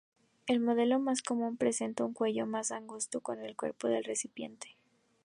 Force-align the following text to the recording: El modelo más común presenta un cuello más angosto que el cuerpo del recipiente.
El 0.47 0.59
modelo 0.61 0.97
más 0.97 1.21
común 1.21 1.57
presenta 1.57 2.03
un 2.03 2.13
cuello 2.15 2.47
más 2.47 2.71
angosto 2.71 3.21
que 3.21 3.33
el 3.33 3.55
cuerpo 3.55 3.87
del 3.87 4.03
recipiente. 4.03 4.75